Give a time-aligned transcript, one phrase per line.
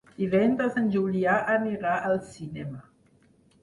[0.21, 2.85] Divendres en Julià anirà al cinema.